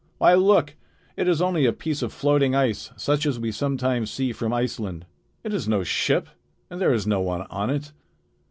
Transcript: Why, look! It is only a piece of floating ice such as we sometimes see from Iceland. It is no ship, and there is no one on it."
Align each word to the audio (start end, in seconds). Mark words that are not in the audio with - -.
Why, 0.17 0.33
look! 0.33 0.75
It 1.15 1.27
is 1.27 1.43
only 1.43 1.67
a 1.67 1.71
piece 1.71 2.01
of 2.01 2.11
floating 2.11 2.55
ice 2.55 2.89
such 2.97 3.27
as 3.27 3.39
we 3.39 3.51
sometimes 3.51 4.09
see 4.09 4.31
from 4.33 4.51
Iceland. 4.51 5.05
It 5.43 5.53
is 5.53 5.67
no 5.67 5.83
ship, 5.83 6.27
and 6.71 6.81
there 6.81 6.91
is 6.91 7.05
no 7.05 7.19
one 7.21 7.43
on 7.51 7.69
it." 7.69 7.91